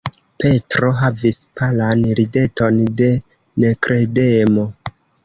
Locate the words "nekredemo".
3.65-4.65